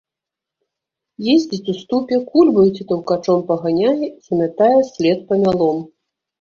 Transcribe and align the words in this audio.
Ездзіць 1.33 1.71
у 1.73 1.75
ступе, 1.81 2.15
кульбаю 2.33 2.65
ці 2.75 2.89
таўкачом 2.93 3.45
паганяе 3.53 4.03
і 4.11 4.13
замятае 4.31 4.73
след 4.93 5.17
памялом. 5.33 5.89